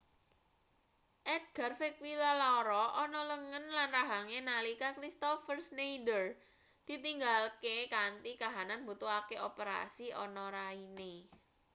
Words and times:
edgar 1.35 1.71
vequilla 1.81 2.29
lara 2.41 2.81
ana 3.03 3.21
lengen 3.31 3.65
lan 3.77 3.89
rahange 3.97 4.39
nalika 4.49 4.89
kristoffer 4.97 5.57
scneider 5.67 6.25
ditinggalke 6.87 7.75
kanthi 7.95 8.31
kahanan 8.41 8.79
mbutuhake 8.83 9.35
operasi 9.49 10.07
ana 10.23 10.43
raine 10.55 11.13